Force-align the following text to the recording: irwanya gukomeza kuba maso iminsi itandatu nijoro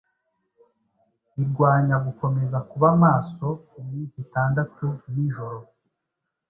irwanya 1.41 1.95
gukomeza 2.05 2.57
kuba 2.69 2.87
maso 3.03 3.47
iminsi 3.79 4.17
itandatu 4.25 4.85
nijoro 5.11 5.59